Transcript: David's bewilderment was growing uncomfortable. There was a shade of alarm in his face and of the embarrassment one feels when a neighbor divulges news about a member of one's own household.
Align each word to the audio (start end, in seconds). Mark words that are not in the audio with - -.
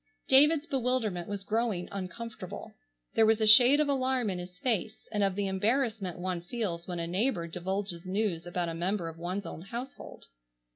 David's 0.27 0.65
bewilderment 0.65 1.27
was 1.27 1.43
growing 1.43 1.87
uncomfortable. 1.91 2.73
There 3.13 3.27
was 3.27 3.39
a 3.39 3.45
shade 3.45 3.79
of 3.79 3.87
alarm 3.87 4.31
in 4.31 4.39
his 4.39 4.57
face 4.57 5.07
and 5.11 5.21
of 5.23 5.35
the 5.35 5.45
embarrassment 5.45 6.17
one 6.17 6.41
feels 6.41 6.87
when 6.87 6.97
a 6.97 7.05
neighbor 7.05 7.45
divulges 7.47 8.03
news 8.03 8.47
about 8.47 8.67
a 8.67 8.73
member 8.73 9.09
of 9.09 9.19
one's 9.19 9.45
own 9.45 9.61
household. 9.61 10.25